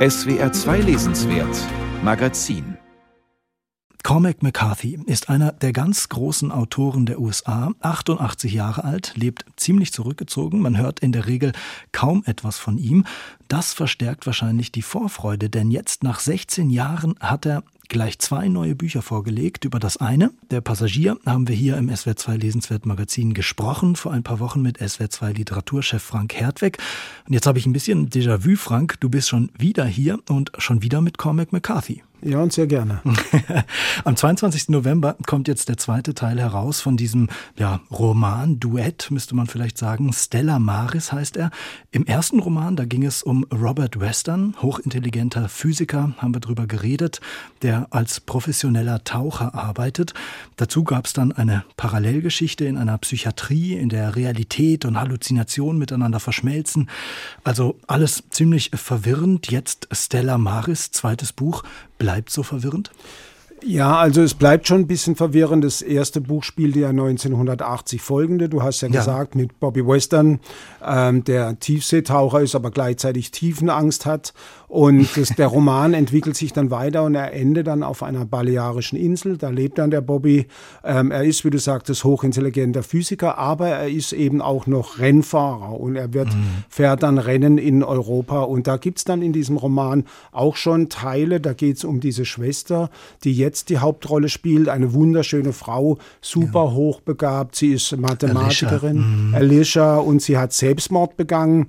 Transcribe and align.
SWR 0.00 0.50
2 0.50 0.80
Lesenswert 0.80 1.54
Magazin. 2.02 2.78
Cormac 4.02 4.42
McCarthy 4.42 4.98
ist 5.04 5.28
einer 5.28 5.52
der 5.52 5.74
ganz 5.74 6.08
großen 6.08 6.50
Autoren 6.50 7.04
der 7.04 7.20
USA, 7.20 7.72
88 7.80 8.50
Jahre 8.50 8.84
alt, 8.84 9.12
lebt 9.14 9.44
ziemlich 9.56 9.92
zurückgezogen, 9.92 10.62
man 10.62 10.78
hört 10.78 11.00
in 11.00 11.12
der 11.12 11.26
Regel 11.26 11.52
kaum 11.92 12.22
etwas 12.24 12.56
von 12.56 12.78
ihm. 12.78 13.04
Das 13.48 13.74
verstärkt 13.74 14.24
wahrscheinlich 14.24 14.72
die 14.72 14.80
Vorfreude, 14.80 15.50
denn 15.50 15.70
jetzt 15.70 16.02
nach 16.02 16.20
16 16.20 16.70
Jahren 16.70 17.16
hat 17.20 17.44
er 17.44 17.62
gleich 17.90 18.18
zwei 18.20 18.48
neue 18.48 18.74
Bücher 18.74 19.02
vorgelegt. 19.02 19.66
Über 19.66 19.78
das 19.78 19.98
eine, 19.98 20.30
der 20.50 20.62
Passagier, 20.62 21.18
haben 21.26 21.48
wir 21.48 21.54
hier 21.54 21.76
im 21.76 21.90
SWR2 21.90 22.36
Lesenswert 22.38 22.86
Magazin 22.86 23.34
gesprochen, 23.34 23.96
vor 23.96 24.12
ein 24.12 24.22
paar 24.22 24.40
Wochen 24.40 24.62
mit 24.62 24.80
SWR2 24.80 25.32
Literaturchef 25.34 26.02
Frank 26.02 26.34
Hertweg. 26.34 26.78
Und 27.26 27.34
jetzt 27.34 27.46
habe 27.46 27.58
ich 27.58 27.66
ein 27.66 27.74
bisschen 27.74 28.08
Déjà-vu, 28.08 28.56
Frank. 28.56 28.98
Du 29.00 29.10
bist 29.10 29.28
schon 29.28 29.50
wieder 29.58 29.84
hier 29.84 30.20
und 30.30 30.52
schon 30.56 30.82
wieder 30.82 31.02
mit 31.02 31.18
Cormac 31.18 31.52
McCarthy. 31.52 32.02
Ja, 32.22 32.40
und 32.40 32.52
sehr 32.52 32.66
gerne. 32.66 33.00
Am 34.04 34.14
22. 34.14 34.68
November 34.68 35.16
kommt 35.26 35.48
jetzt 35.48 35.70
der 35.70 35.78
zweite 35.78 36.12
Teil 36.12 36.38
heraus 36.38 36.80
von 36.82 36.98
diesem 36.98 37.28
ja, 37.58 37.80
Roman, 37.90 38.60
Duett, 38.60 39.10
müsste 39.10 39.34
man 39.34 39.46
vielleicht 39.46 39.78
sagen. 39.78 40.12
Stella 40.12 40.58
Maris 40.58 41.12
heißt 41.12 41.38
er. 41.38 41.50
Im 41.92 42.04
ersten 42.04 42.40
Roman, 42.40 42.76
da 42.76 42.84
ging 42.84 43.04
es 43.04 43.22
um 43.22 43.44
Robert 43.44 44.00
Western, 44.00 44.54
hochintelligenter 44.60 45.48
Physiker, 45.48 46.12
haben 46.18 46.34
wir 46.34 46.40
drüber 46.40 46.66
geredet, 46.66 47.20
der 47.62 47.79
als 47.90 48.20
professioneller 48.20 49.04
Taucher 49.04 49.54
arbeitet. 49.54 50.14
Dazu 50.56 50.84
gab 50.84 51.06
es 51.06 51.12
dann 51.12 51.32
eine 51.32 51.64
Parallelgeschichte 51.76 52.64
in 52.64 52.76
einer 52.76 52.98
Psychiatrie, 52.98 53.74
in 53.74 53.88
der 53.88 54.16
Realität 54.16 54.84
und 54.84 55.00
Halluzination 55.00 55.78
miteinander 55.78 56.20
verschmelzen. 56.20 56.90
Also 57.44 57.78
alles 57.86 58.24
ziemlich 58.30 58.70
verwirrend. 58.74 59.50
Jetzt 59.50 59.88
Stella 59.92 60.38
Maris, 60.38 60.90
zweites 60.90 61.32
Buch 61.32 61.62
bleibt 61.98 62.30
so 62.30 62.42
verwirrend? 62.42 62.90
Ja, 63.62 63.98
also 63.98 64.22
es 64.22 64.34
bleibt 64.34 64.66
schon 64.66 64.80
ein 64.80 64.86
bisschen 64.86 65.16
verwirrend. 65.16 65.64
Das 65.64 65.82
erste 65.82 66.20
Buch 66.20 66.44
spielte 66.44 66.80
ja 66.80 66.88
1980 66.90 68.00
folgende. 68.00 68.48
Du 68.48 68.62
hast 68.62 68.80
ja, 68.80 68.88
ja. 68.88 69.00
gesagt, 69.00 69.34
mit 69.34 69.60
Bobby 69.60 69.86
Western, 69.86 70.40
ähm, 70.84 71.24
der 71.24 71.58
Tiefseetaucher 71.58 72.40
ist, 72.40 72.54
aber 72.54 72.70
gleichzeitig 72.70 73.30
Tiefenangst 73.30 74.06
hat 74.06 74.32
und 74.70 75.16
das, 75.16 75.30
der 75.30 75.46
Roman 75.48 75.94
entwickelt 75.94 76.36
sich 76.36 76.52
dann 76.52 76.70
weiter 76.70 77.02
und 77.02 77.16
er 77.16 77.32
endet 77.32 77.66
dann 77.66 77.82
auf 77.82 78.04
einer 78.04 78.24
balearischen 78.24 78.96
Insel. 78.96 79.36
Da 79.36 79.48
lebt 79.48 79.78
dann 79.78 79.90
der 79.90 80.00
Bobby. 80.00 80.46
Ähm, 80.84 81.10
er 81.10 81.24
ist, 81.24 81.44
wie 81.44 81.50
du 81.50 81.58
sagtest, 81.58 82.04
hochintelligenter 82.04 82.84
Physiker, 82.84 83.36
aber 83.36 83.68
er 83.68 83.88
ist 83.88 84.12
eben 84.12 84.40
auch 84.40 84.68
noch 84.68 85.00
Rennfahrer 85.00 85.78
und 85.78 85.96
er 85.96 86.14
wird, 86.14 86.28
mhm. 86.28 86.64
fährt 86.68 87.02
dann 87.02 87.18
Rennen 87.18 87.58
in 87.58 87.82
Europa. 87.82 88.42
Und 88.42 88.68
da 88.68 88.76
gibt's 88.76 89.02
dann 89.02 89.22
in 89.22 89.32
diesem 89.32 89.56
Roman 89.56 90.04
auch 90.30 90.54
schon 90.54 90.88
Teile, 90.88 91.40
da 91.40 91.52
geht's 91.52 91.84
um 91.84 91.98
diese 91.98 92.24
Schwester, 92.24 92.90
die 93.24 93.32
jetzt 93.32 93.49
die 93.64 93.78
Hauptrolle 93.78 94.28
spielt, 94.28 94.68
eine 94.68 94.92
wunderschöne 94.92 95.52
Frau, 95.52 95.98
super 96.20 96.64
ja. 96.64 96.72
hochbegabt. 96.72 97.56
Sie 97.56 97.72
ist 97.72 97.96
Mathematikerin, 97.96 98.98
Alicia. 98.98 99.02
Mhm. 99.02 99.34
Alicia, 99.34 99.96
und 99.98 100.22
sie 100.22 100.38
hat 100.38 100.52
Selbstmord 100.52 101.16
begangen. 101.16 101.66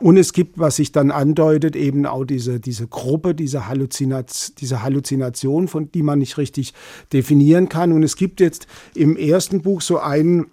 Und 0.00 0.16
es 0.16 0.32
gibt, 0.32 0.58
was 0.58 0.76
sich 0.76 0.92
dann 0.92 1.10
andeutet, 1.10 1.76
eben 1.76 2.04
auch 2.04 2.24
diese, 2.24 2.58
diese 2.58 2.86
Gruppe, 2.86 3.34
diese, 3.34 3.68
Halluzinat 3.68 4.60
diese 4.60 4.82
Halluzination, 4.82 5.68
von 5.68 5.90
die 5.92 6.02
man 6.02 6.18
nicht 6.18 6.36
richtig 6.36 6.74
definieren 7.12 7.68
kann. 7.68 7.92
Und 7.92 8.02
es 8.02 8.16
gibt 8.16 8.40
jetzt 8.40 8.66
im 8.94 9.16
ersten 9.16 9.62
Buch 9.62 9.80
so 9.80 9.98
einen 10.00 10.46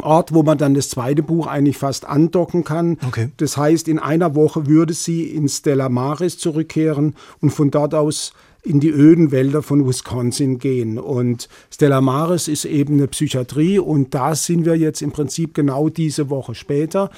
Ort, 0.00 0.32
wo 0.32 0.42
man 0.42 0.56
dann 0.56 0.72
das 0.72 0.88
zweite 0.88 1.22
Buch 1.22 1.46
eigentlich 1.46 1.76
fast 1.76 2.06
andocken 2.06 2.64
kann. 2.64 2.96
Okay. 3.06 3.28
Das 3.36 3.58
heißt, 3.58 3.88
in 3.88 3.98
einer 3.98 4.34
Woche 4.34 4.66
würde 4.66 4.94
sie 4.94 5.24
in 5.24 5.48
Stella 5.48 5.90
Maris 5.90 6.38
zurückkehren 6.38 7.14
und 7.40 7.50
von 7.50 7.70
dort 7.70 7.94
aus 7.94 8.32
in 8.62 8.78
die 8.78 8.90
öden 8.90 9.32
Wälder 9.32 9.62
von 9.62 9.88
Wisconsin 9.88 10.58
gehen. 10.58 10.98
Und 10.98 11.48
Stella 11.72 12.00
Maris 12.00 12.46
ist 12.46 12.64
eben 12.64 12.94
eine 12.94 13.08
Psychiatrie 13.08 13.78
und 13.78 14.14
da 14.14 14.34
sind 14.34 14.64
wir 14.64 14.76
jetzt 14.76 15.02
im 15.02 15.10
Prinzip 15.10 15.54
genau 15.54 15.88
diese 15.88 16.30
Woche 16.30 16.54
später. 16.54 17.10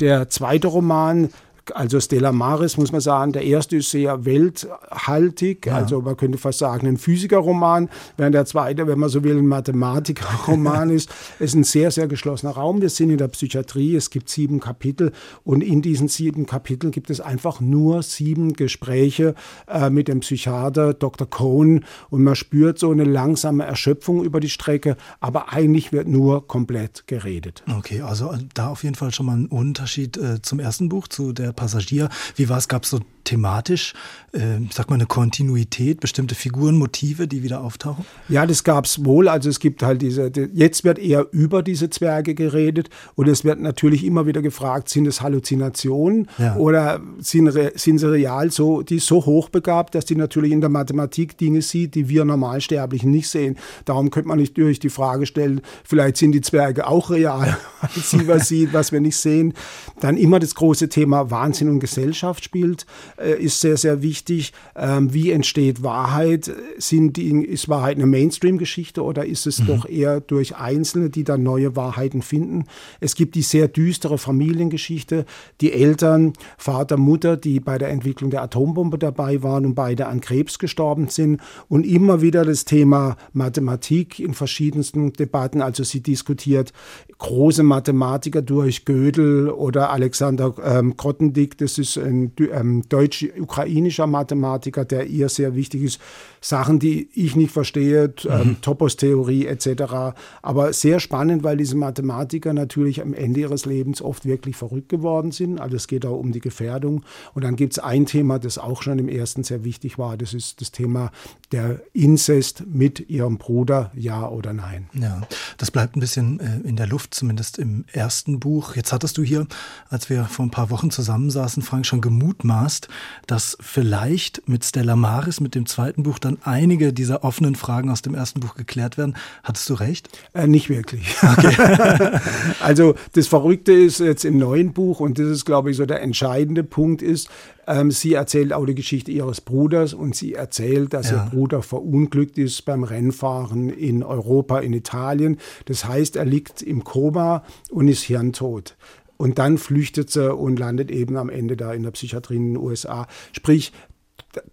Der 0.00 0.28
zweite 0.28 0.68
Roman 0.68 1.30
also 1.74 2.00
Stella 2.00 2.32
Maris, 2.32 2.76
muss 2.76 2.92
man 2.92 3.00
sagen, 3.00 3.32
der 3.32 3.42
erste 3.42 3.76
ist 3.76 3.90
sehr 3.90 4.24
welthaltig, 4.24 5.66
ja. 5.66 5.76
also 5.76 6.00
man 6.00 6.16
könnte 6.16 6.38
fast 6.38 6.58
sagen 6.58 6.86
ein 6.86 6.96
Physikerroman, 6.96 7.88
während 8.16 8.34
der 8.34 8.44
zweite, 8.46 8.86
wenn 8.86 8.98
man 8.98 9.08
so 9.08 9.24
will, 9.24 9.38
ein 9.38 9.46
Mathematikerroman 9.46 10.90
ist. 10.90 11.10
Es 11.38 11.50
ist 11.50 11.54
ein 11.54 11.64
sehr, 11.64 11.90
sehr 11.90 12.08
geschlossener 12.08 12.52
Raum. 12.52 12.80
Wir 12.80 12.90
sind 12.90 13.10
in 13.10 13.18
der 13.18 13.28
Psychiatrie, 13.28 13.94
es 13.94 14.10
gibt 14.10 14.28
sieben 14.28 14.60
Kapitel 14.60 15.12
und 15.44 15.62
in 15.62 15.82
diesen 15.82 16.08
sieben 16.08 16.46
Kapiteln 16.46 16.90
gibt 16.90 17.10
es 17.10 17.20
einfach 17.20 17.60
nur 17.60 18.02
sieben 18.02 18.54
Gespräche 18.54 19.34
äh, 19.68 19.90
mit 19.90 20.08
dem 20.08 20.20
Psychiater 20.20 20.94
Dr. 20.94 21.28
Cohn 21.28 21.84
und 22.10 22.22
man 22.22 22.36
spürt 22.36 22.78
so 22.78 22.90
eine 22.90 23.04
langsame 23.04 23.64
Erschöpfung 23.64 24.24
über 24.24 24.40
die 24.40 24.48
Strecke, 24.48 24.96
aber 25.20 25.52
eigentlich 25.52 25.92
wird 25.92 26.08
nur 26.08 26.46
komplett 26.46 27.06
geredet. 27.06 27.62
Okay, 27.78 28.02
also 28.02 28.34
da 28.54 28.68
auf 28.68 28.84
jeden 28.84 28.94
Fall 28.94 29.12
schon 29.12 29.26
mal 29.26 29.36
ein 29.36 29.46
Unterschied 29.46 30.16
äh, 30.16 30.42
zum 30.42 30.60
ersten 30.60 30.88
Buch, 30.88 31.08
zu 31.08 31.32
der 31.32 31.49
Passagier. 31.52 32.08
Wie 32.36 32.48
war 32.48 32.58
es? 32.58 32.68
Gab 32.68 32.84
es 32.84 32.90
so 32.90 33.00
thematisch, 33.30 33.94
äh, 34.32 34.58
sag 34.70 34.90
mal, 34.90 34.96
eine 34.96 35.06
Kontinuität, 35.06 36.00
bestimmte 36.00 36.34
Figuren, 36.34 36.76
Motive, 36.76 37.28
die 37.28 37.42
wieder 37.44 37.62
auftauchen? 37.62 38.04
Ja, 38.28 38.44
das 38.44 38.64
gab 38.64 38.86
es 38.86 39.04
wohl. 39.04 39.28
Also 39.28 39.48
es 39.48 39.60
gibt 39.60 39.82
halt 39.82 40.02
diese, 40.02 40.32
jetzt 40.52 40.82
wird 40.84 40.98
eher 40.98 41.26
über 41.30 41.62
diese 41.62 41.90
Zwerge 41.90 42.34
geredet 42.34 42.90
und 43.14 43.28
es 43.28 43.44
wird 43.44 43.60
natürlich 43.60 44.04
immer 44.04 44.26
wieder 44.26 44.42
gefragt, 44.42 44.88
sind 44.88 45.06
es 45.06 45.20
Halluzinationen 45.20 46.28
ja. 46.38 46.56
oder 46.56 47.00
sind, 47.18 47.52
sind 47.74 47.98
sie 47.98 48.10
real 48.10 48.50
so, 48.50 48.82
die 48.82 48.98
so 48.98 49.24
hochbegabt, 49.24 49.94
dass 49.94 50.04
die 50.04 50.16
natürlich 50.16 50.50
in 50.50 50.60
der 50.60 50.70
Mathematik 50.70 51.38
Dinge 51.38 51.62
sieht, 51.62 51.94
die 51.94 52.08
wir 52.08 52.24
Normalsterblichen 52.24 53.10
nicht 53.12 53.28
sehen. 53.28 53.56
Darum 53.84 54.10
könnte 54.10 54.28
man 54.28 54.38
nicht 54.38 54.56
durch 54.58 54.80
die 54.80 54.90
Frage 54.90 55.26
stellen, 55.26 55.60
vielleicht 55.84 56.16
sind 56.16 56.32
die 56.32 56.40
Zwerge 56.40 56.88
auch 56.88 57.10
real, 57.10 57.56
weil 57.80 58.02
sie 58.02 58.26
was 58.26 58.48
sieht, 58.48 58.72
was 58.72 58.90
wir 58.90 59.00
nicht 59.00 59.16
sehen. 59.16 59.54
Dann 60.00 60.16
immer 60.16 60.40
das 60.40 60.56
große 60.56 60.88
Thema 60.88 61.30
Wahnsinn 61.30 61.68
und 61.68 61.78
Gesellschaft 61.78 62.44
spielt. 62.44 62.86
Äh, 63.20 63.42
ist 63.42 63.60
sehr, 63.60 63.76
sehr 63.76 64.02
wichtig. 64.02 64.52
Ähm, 64.74 65.12
wie 65.12 65.30
entsteht 65.30 65.82
Wahrheit? 65.82 66.50
Sind 66.78 67.16
die, 67.16 67.30
ist 67.30 67.68
Wahrheit 67.68 67.96
eine 67.96 68.06
Mainstream-Geschichte 68.06 69.02
oder 69.02 69.26
ist 69.26 69.46
es 69.46 69.60
mhm. 69.60 69.66
doch 69.66 69.88
eher 69.88 70.20
durch 70.20 70.56
Einzelne, 70.56 71.10
die 71.10 71.24
dann 71.24 71.42
neue 71.42 71.76
Wahrheiten 71.76 72.22
finden? 72.22 72.64
Es 72.98 73.14
gibt 73.14 73.34
die 73.34 73.42
sehr 73.42 73.68
düstere 73.68 74.16
Familiengeschichte. 74.16 75.26
Die 75.60 75.72
Eltern, 75.72 76.32
Vater, 76.56 76.96
Mutter, 76.96 77.36
die 77.36 77.60
bei 77.60 77.76
der 77.76 77.90
Entwicklung 77.90 78.30
der 78.30 78.42
Atombombe 78.42 78.98
dabei 78.98 79.42
waren 79.42 79.66
und 79.66 79.74
beide 79.74 80.06
an 80.06 80.20
Krebs 80.20 80.58
gestorben 80.58 81.08
sind. 81.08 81.40
Und 81.68 81.84
immer 81.84 82.22
wieder 82.22 82.44
das 82.44 82.64
Thema 82.64 83.16
Mathematik 83.32 84.18
in 84.18 84.32
verschiedensten 84.32 85.12
Debatten. 85.12 85.60
Also 85.60 85.84
sie 85.84 86.00
diskutiert 86.00 86.72
große 87.18 87.62
Mathematiker 87.62 88.40
durch 88.40 88.86
Gödel 88.86 89.50
oder 89.50 89.90
Alexander 89.90 90.54
ähm, 90.64 90.96
Grothendieck. 90.96 91.58
Das 91.58 91.76
ist 91.76 91.98
ein 91.98 92.32
ähm, 92.52 92.82
deutsch-ukrainischer 93.10 94.06
Mathematiker, 94.06 94.84
der 94.84 95.06
ihr 95.06 95.28
sehr 95.28 95.54
wichtig 95.54 95.82
ist. 95.82 96.00
Sachen, 96.40 96.78
die 96.78 97.08
ich 97.14 97.36
nicht 97.36 97.52
verstehe, 97.52 98.14
ähm, 98.26 98.48
mhm. 98.48 98.60
Topos-Theorie 98.62 99.46
etc. 99.46 100.14
Aber 100.42 100.72
sehr 100.72 101.00
spannend, 101.00 101.44
weil 101.44 101.56
diese 101.56 101.76
Mathematiker 101.76 102.52
natürlich 102.52 103.02
am 103.02 103.12
Ende 103.12 103.40
ihres 103.40 103.66
Lebens 103.66 104.00
oft 104.00 104.24
wirklich 104.24 104.56
verrückt 104.56 104.88
geworden 104.88 105.32
sind. 105.32 105.60
Also 105.60 105.76
es 105.76 105.86
geht 105.86 106.06
auch 106.06 106.18
um 106.18 106.32
die 106.32 106.40
Gefährdung. 106.40 107.04
Und 107.34 107.44
dann 107.44 107.56
gibt 107.56 107.74
es 107.74 107.78
ein 107.78 108.06
Thema, 108.06 108.38
das 108.38 108.56
auch 108.56 108.82
schon 108.82 108.98
im 108.98 109.08
ersten 109.08 109.42
sehr 109.42 109.64
wichtig 109.64 109.98
war. 109.98 110.16
Das 110.16 110.32
ist 110.32 110.60
das 110.60 110.72
Thema 110.72 111.10
der 111.52 111.80
Inzest 111.92 112.64
mit 112.66 113.10
ihrem 113.10 113.36
Bruder, 113.36 113.90
ja 113.94 114.28
oder 114.28 114.52
nein. 114.52 114.88
Ja, 114.94 115.22
das 115.58 115.70
bleibt 115.70 115.96
ein 115.96 116.00
bisschen 116.00 116.40
äh, 116.40 116.66
in 116.66 116.76
der 116.76 116.86
Luft, 116.86 117.14
zumindest 117.14 117.58
im 117.58 117.84
ersten 117.92 118.40
Buch. 118.40 118.76
Jetzt 118.76 118.92
hattest 118.92 119.18
du 119.18 119.22
hier, 119.22 119.46
als 119.88 120.08
wir 120.08 120.24
vor 120.24 120.46
ein 120.46 120.50
paar 120.50 120.70
Wochen 120.70 120.90
zusammensaßen, 120.90 121.62
Frank, 121.62 121.86
schon 121.86 122.00
gemutmaßt, 122.00 122.88
dass 123.26 123.56
vielleicht 123.60 124.48
mit 124.48 124.64
Stella 124.64 124.96
Maris, 124.96 125.40
mit 125.40 125.54
dem 125.54 125.66
zweiten 125.66 126.02
Buch, 126.02 126.18
dann 126.18 126.38
einige 126.42 126.92
dieser 126.92 127.24
offenen 127.24 127.54
Fragen 127.54 127.90
aus 127.90 128.02
dem 128.02 128.14
ersten 128.14 128.40
Buch 128.40 128.54
geklärt 128.54 128.98
werden. 128.98 129.16
Hattest 129.42 129.68
du 129.70 129.74
recht? 129.74 130.08
Äh, 130.34 130.46
nicht 130.46 130.68
wirklich. 130.68 131.16
Okay. 131.22 132.18
also 132.60 132.94
das 133.12 133.26
Verrückte 133.26 133.72
ist 133.72 134.00
jetzt 134.00 134.24
im 134.24 134.38
neuen 134.38 134.72
Buch, 134.72 135.00
und 135.00 135.18
das 135.18 135.26
ist, 135.26 135.44
glaube 135.44 135.70
ich, 135.70 135.76
so 135.76 135.86
der 135.86 136.02
entscheidende 136.02 136.64
Punkt 136.64 137.02
ist, 137.02 137.28
ähm, 137.70 137.92
sie 137.92 138.14
erzählt 138.14 138.52
auch 138.52 138.66
die 138.66 138.74
Geschichte 138.74 139.12
ihres 139.12 139.40
Bruders 139.40 139.94
und 139.94 140.16
sie 140.16 140.34
erzählt, 140.34 140.92
dass 140.92 141.10
ja. 141.10 141.24
ihr 141.24 141.30
Bruder 141.30 141.62
verunglückt 141.62 142.36
ist 142.36 142.64
beim 142.64 142.82
Rennfahren 142.82 143.70
in 143.70 144.02
Europa, 144.02 144.58
in 144.58 144.72
Italien. 144.72 145.38
Das 145.66 145.84
heißt, 145.84 146.16
er 146.16 146.24
liegt 146.24 146.62
im 146.62 146.82
Koma 146.82 147.44
und 147.70 147.86
ist 147.86 148.02
hirntot. 148.02 148.76
Und 149.20 149.38
dann 149.38 149.58
flüchtet 149.58 150.08
sie 150.08 150.34
und 150.34 150.58
landet 150.58 150.90
eben 150.90 151.18
am 151.18 151.28
Ende 151.28 151.54
da 151.54 151.74
in 151.74 151.82
der 151.82 151.90
Psychiatrie 151.90 152.36
in 152.36 152.54
den 152.54 152.56
USA. 152.56 153.06
Sprich, 153.32 153.70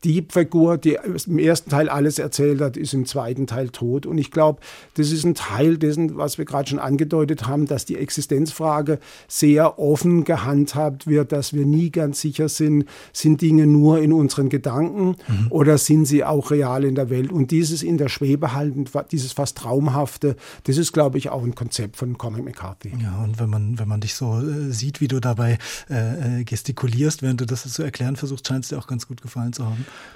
die 0.03 0.25
Figur, 0.27 0.77
die 0.77 0.97
im 1.27 1.38
ersten 1.38 1.69
Teil 1.69 1.89
alles 1.89 2.18
erzählt 2.18 2.62
hat, 2.62 2.77
ist 2.77 2.94
im 2.94 3.06
zweiten 3.06 3.45
Teil 3.45 3.69
tot. 3.69 4.06
Und 4.06 4.18
ich 4.18 4.31
glaube, 4.31 4.59
das 4.95 5.12
ist 5.12 5.24
ein 5.24 5.35
Teil 5.35 5.77
dessen, 5.77 6.18
was 6.18 6.38
wir 6.38 6.45
gerade 6.45 6.69
schon 6.69 6.79
angedeutet 6.79 7.47
haben, 7.47 7.68
dass 7.68 7.85
die 7.85 7.97
Existenzfrage 7.97 9.00
sehr 9.27 9.77
offen 9.77 10.24
gehandhabt 10.24 11.06
wird, 11.06 11.31
dass 11.31 11.53
wir 11.53 11.65
nie 11.65 11.91
ganz 11.91 12.21
sicher 12.21 12.50
sind, 12.50 12.85
sind 13.13 13.41
Dinge 13.41 13.68
nur 13.68 14.00
in 14.00 14.13
unseren 14.13 14.50
Gedanken 14.50 15.15
mhm. 15.27 15.47
oder 15.51 15.77
sind 15.77 16.06
sie 16.06 16.23
auch 16.23 16.50
real 16.50 16.83
in 16.83 16.95
der 16.95 17.12
Welt. 17.12 17.31
Und 17.31 17.51
dieses 17.51 17.83
in 17.83 17.97
der 17.97 18.09
Schwebe 18.09 18.53
halten, 18.53 18.85
dieses 19.12 19.33
fast 19.33 19.59
Traumhafte, 19.59 20.35
das 20.63 20.77
ist, 20.77 20.91
glaube 20.91 21.19
ich, 21.19 21.30
auch 21.30 21.44
ein 21.44 21.53
Konzept 21.53 21.97
von 21.97 22.18
Comic 22.18 22.44
McCarthy. 22.44 22.94
Ja, 23.01 23.23
und 23.23 23.39
wenn 23.39 23.50
man, 23.50 23.77
wenn 23.77 23.88
man 23.88 24.01
dich 24.01 24.15
so 24.15 24.39
äh, 24.39 24.71
sieht, 24.71 25.01
wie 25.01 25.07
du 25.07 25.19
dabei 25.19 25.59
äh, 25.89 26.39
äh 26.39 26.44
gestikulierst, 26.44 27.21
während 27.21 27.41
du 27.41 27.45
das 27.45 27.71
zu 27.71 27.83
erklären 27.83 28.15
versuchst, 28.15 28.47
scheint 28.47 28.63
es 28.63 28.69
dir 28.69 28.80
auch 28.80 28.88
ganz 28.88 29.07
gut 29.07 29.21
gefallen 29.21 29.53
zu 29.53 29.65
haben. 29.65 29.66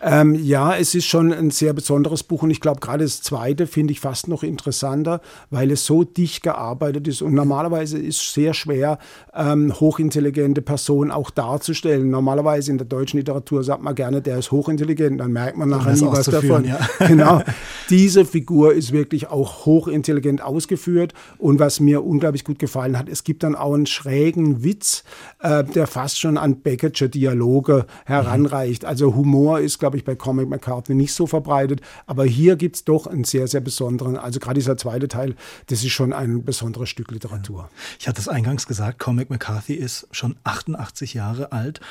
Ähm, 0.03 0.33
ja, 0.35 0.75
es 0.75 0.95
ist 0.95 1.05
schon 1.05 1.31
ein 1.31 1.51
sehr 1.51 1.73
besonderes 1.73 2.23
Buch 2.23 2.41
und 2.41 2.49
ich 2.49 2.59
glaube, 2.59 2.79
gerade 2.79 3.03
das 3.03 3.21
zweite 3.21 3.67
finde 3.67 3.91
ich 3.93 3.99
fast 3.99 4.27
noch 4.27 4.41
interessanter, 4.41 5.21
weil 5.51 5.69
es 5.71 5.85
so 5.85 6.03
dicht 6.03 6.41
gearbeitet 6.41 7.07
ist 7.07 7.21
und 7.21 7.33
normalerweise 7.33 7.99
ist 7.99 8.19
es 8.19 8.33
sehr 8.33 8.53
schwer, 8.55 8.97
ähm, 9.35 9.79
hochintelligente 9.79 10.63
Personen 10.63 11.11
auch 11.11 11.29
darzustellen. 11.29 12.09
Normalerweise 12.09 12.71
in 12.71 12.79
der 12.79 12.87
deutschen 12.87 13.17
Literatur 13.17 13.63
sagt 13.63 13.83
man 13.83 13.93
gerne, 13.93 14.21
der 14.21 14.39
ist 14.39 14.51
hochintelligent, 14.51 15.19
dann 15.19 15.31
merkt 15.31 15.57
man 15.57 15.69
nachher 15.69 15.93
nie 15.93 16.01
was 16.07 16.25
davon. 16.25 16.65
Ja. 16.65 16.79
Genau. 17.11 17.41
Diese 17.89 18.25
Figur 18.25 18.73
ist 18.73 18.93
wirklich 18.93 19.27
auch 19.27 19.65
hochintelligent 19.65 20.41
ausgeführt 20.41 21.13
und 21.37 21.59
was 21.59 21.79
mir 21.79 22.05
unglaublich 22.05 22.45
gut 22.45 22.57
gefallen 22.57 22.97
hat, 22.97 23.09
es 23.09 23.23
gibt 23.23 23.43
dann 23.43 23.55
auch 23.55 23.73
einen 23.73 23.85
schrägen 23.85 24.63
Witz, 24.63 25.03
äh, 25.41 25.63
der 25.63 25.87
fast 25.87 26.19
schon 26.19 26.37
an 26.37 26.61
Beckersche 26.61 27.09
Dialoge 27.09 27.85
heranreicht. 28.05 28.85
Also 28.85 29.13
Humor 29.15 29.40
ist, 29.49 29.79
glaube 29.79 29.97
ich, 29.97 30.03
bei 30.03 30.15
Comic 30.15 30.49
McCarthy 30.49 30.93
nicht 30.93 31.13
so 31.13 31.27
verbreitet. 31.27 31.81
Aber 32.05 32.25
hier 32.25 32.55
gibt 32.55 32.75
es 32.75 32.83
doch 32.83 33.07
einen 33.07 33.23
sehr, 33.23 33.47
sehr 33.47 33.61
besonderen, 33.61 34.17
also 34.17 34.39
gerade 34.39 34.59
dieser 34.59 34.77
zweite 34.77 35.07
Teil, 35.07 35.35
das 35.67 35.83
ist 35.83 35.91
schon 35.91 36.13
ein 36.13 36.43
besonderes 36.43 36.89
Stück 36.89 37.11
Literatur. 37.11 37.61
Ja. 37.61 37.69
Ich 37.99 38.07
hatte 38.07 38.21
es 38.21 38.27
eingangs 38.27 38.67
gesagt, 38.67 38.99
Comic 38.99 39.29
McCarthy 39.29 39.73
ist 39.73 40.07
schon 40.11 40.35
88 40.43 41.13
Jahre 41.13 41.51
alt. 41.51 41.81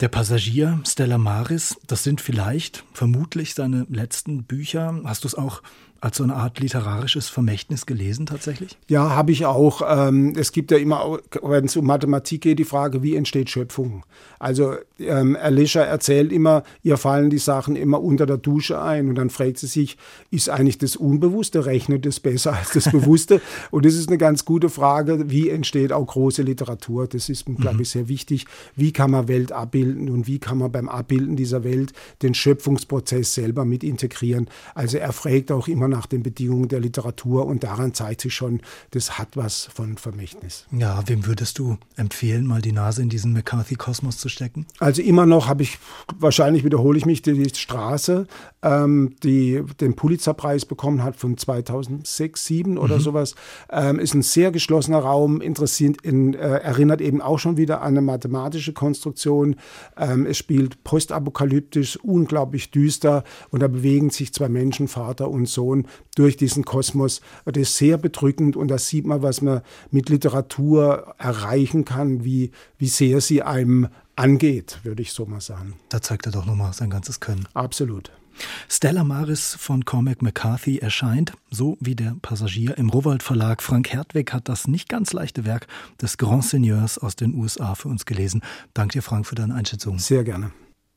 Der 0.00 0.08
Passagier, 0.08 0.80
Stella 0.84 1.18
Maris, 1.18 1.76
das 1.86 2.02
sind 2.02 2.20
vielleicht, 2.20 2.84
vermutlich 2.92 3.54
seine 3.54 3.86
letzten 3.88 4.42
Bücher. 4.42 5.00
Hast 5.04 5.22
du 5.22 5.28
es 5.28 5.36
auch 5.36 5.62
als 6.04 6.18
so 6.18 6.24
eine 6.24 6.36
Art 6.36 6.60
literarisches 6.60 7.30
Vermächtnis 7.30 7.86
gelesen 7.86 8.26
tatsächlich? 8.26 8.76
Ja, 8.88 9.10
habe 9.10 9.32
ich 9.32 9.46
auch. 9.46 9.80
Ähm, 9.88 10.34
es 10.36 10.52
gibt 10.52 10.70
ja 10.70 10.76
immer, 10.76 11.18
wenn 11.42 11.64
es 11.64 11.76
um 11.76 11.86
Mathematik 11.86 12.42
geht, 12.42 12.58
die 12.58 12.64
Frage, 12.64 13.02
wie 13.02 13.16
entsteht 13.16 13.48
Schöpfung? 13.48 14.04
Also 14.38 14.74
ähm, 14.98 15.34
Alicia 15.40 15.80
erzählt 15.80 16.30
immer, 16.30 16.62
ihr 16.82 16.98
fallen 16.98 17.30
die 17.30 17.38
Sachen 17.38 17.74
immer 17.74 18.02
unter 18.02 18.26
der 18.26 18.36
Dusche 18.36 18.82
ein 18.82 19.08
und 19.08 19.14
dann 19.14 19.30
fragt 19.30 19.56
sie 19.56 19.66
sich, 19.66 19.96
ist 20.30 20.50
eigentlich 20.50 20.76
das 20.76 20.96
Unbewusste, 20.96 21.64
rechnet 21.64 22.04
es 22.04 22.20
besser 22.20 22.52
als 22.52 22.72
das 22.72 22.90
Bewusste? 22.90 23.40
und 23.70 23.86
das 23.86 23.94
ist 23.94 24.08
eine 24.08 24.18
ganz 24.18 24.44
gute 24.44 24.68
Frage, 24.68 25.30
wie 25.30 25.48
entsteht 25.48 25.90
auch 25.90 26.06
große 26.06 26.42
Literatur? 26.42 27.06
Das 27.06 27.30
ist, 27.30 27.46
glaube 27.46 27.80
ich, 27.80 27.88
sehr 27.88 28.08
wichtig. 28.08 28.44
Wie 28.76 28.92
kann 28.92 29.10
man 29.10 29.26
Welt 29.28 29.52
abbilden 29.52 30.10
und 30.10 30.26
wie 30.26 30.38
kann 30.38 30.58
man 30.58 30.70
beim 30.70 30.90
Abbilden 30.90 31.34
dieser 31.34 31.64
Welt 31.64 31.94
den 32.20 32.34
Schöpfungsprozess 32.34 33.32
selber 33.32 33.64
mit 33.64 33.82
integrieren? 33.82 34.50
Also 34.74 34.98
er 34.98 35.14
fragt 35.14 35.50
auch 35.50 35.66
immer 35.66 35.93
nach 35.94 36.06
den 36.06 36.22
Bedingungen 36.22 36.68
der 36.68 36.80
Literatur 36.80 37.46
und 37.46 37.64
daran 37.64 37.94
zeigt 37.94 38.20
sich 38.20 38.34
schon, 38.34 38.60
das 38.90 39.18
hat 39.18 39.36
was 39.36 39.64
von 39.74 39.96
Vermächtnis. 39.96 40.66
Ja, 40.70 41.02
wem 41.06 41.26
würdest 41.26 41.58
du 41.58 41.78
empfehlen, 41.96 42.46
mal 42.46 42.60
die 42.60 42.72
Nase 42.72 43.02
in 43.02 43.08
diesen 43.08 43.32
McCarthy-Kosmos 43.32 44.18
zu 44.18 44.28
stecken? 44.28 44.66
Also 44.78 45.02
immer 45.02 45.26
noch 45.26 45.48
habe 45.48 45.62
ich, 45.62 45.78
wahrscheinlich 46.18 46.64
wiederhole 46.64 46.98
ich 46.98 47.06
mich, 47.06 47.22
die, 47.22 47.44
Straße, 47.54 48.26
ähm, 48.62 49.16
die 49.22 49.62
den 49.80 49.94
Pulitzerpreis 49.96 50.64
bekommen 50.64 51.02
hat 51.02 51.16
von 51.16 51.36
2006, 51.36 52.44
2007 52.44 52.78
oder 52.78 52.96
mhm. 52.96 53.00
sowas, 53.00 53.34
ähm, 53.70 53.98
ist 53.98 54.14
ein 54.14 54.22
sehr 54.22 54.50
geschlossener 54.50 54.98
Raum, 54.98 55.40
interessiert, 55.40 56.00
in, 56.02 56.34
äh, 56.34 56.38
erinnert 56.38 57.00
eben 57.00 57.20
auch 57.20 57.38
schon 57.38 57.56
wieder 57.56 57.80
an 57.80 57.94
eine 57.94 58.02
mathematische 58.02 58.72
Konstruktion. 58.72 59.56
Ähm, 59.96 60.26
es 60.26 60.38
spielt 60.38 60.82
postapokalyptisch, 60.84 61.96
unglaublich 61.96 62.70
düster 62.70 63.24
und 63.50 63.60
da 63.60 63.68
bewegen 63.68 64.10
sich 64.10 64.32
zwei 64.32 64.48
Menschen, 64.48 64.88
Vater 64.88 65.30
und 65.30 65.46
Sohn, 65.46 65.73
durch 66.14 66.36
diesen 66.36 66.64
Kosmos. 66.64 67.20
Das 67.44 67.56
ist 67.56 67.76
sehr 67.76 67.98
bedrückend 67.98 68.56
und 68.56 68.68
da 68.68 68.78
sieht 68.78 69.06
man, 69.06 69.22
was 69.22 69.42
man 69.42 69.62
mit 69.90 70.08
Literatur 70.08 71.14
erreichen 71.18 71.84
kann, 71.84 72.24
wie, 72.24 72.52
wie 72.78 72.88
sehr 72.88 73.20
sie 73.20 73.42
einem 73.42 73.88
angeht, 74.16 74.78
würde 74.84 75.02
ich 75.02 75.12
so 75.12 75.26
mal 75.26 75.40
sagen. 75.40 75.74
Da 75.88 76.00
zeigt 76.00 76.26
er 76.26 76.32
doch 76.32 76.46
nochmal 76.46 76.72
sein 76.72 76.90
ganzes 76.90 77.20
Können. 77.20 77.48
Absolut. 77.54 78.10
Stella 78.68 79.04
Maris 79.04 79.56
von 79.58 79.84
Cormac 79.84 80.22
McCarthy 80.22 80.78
erscheint, 80.78 81.32
so 81.50 81.76
wie 81.80 81.94
der 81.94 82.16
Passagier 82.20 82.76
im 82.78 82.90
Rowald 82.90 83.22
Verlag. 83.22 83.62
Frank 83.62 83.92
Hertwig 83.92 84.32
hat 84.32 84.48
das 84.48 84.66
nicht 84.66 84.88
ganz 84.88 85.12
leichte 85.12 85.44
Werk 85.44 85.66
des 86.00 86.18
Grand 86.18 86.44
Seigneurs 86.44 86.98
aus 86.98 87.16
den 87.16 87.34
USA 87.34 87.74
für 87.74 87.88
uns 87.88 88.06
gelesen. 88.06 88.42
Danke 88.74 88.94
dir, 88.94 89.02
Frank, 89.02 89.26
für 89.26 89.36
deine 89.36 89.54
Einschätzung. 89.54 89.98
Sehr 89.98 90.24
gerne. 90.24 90.50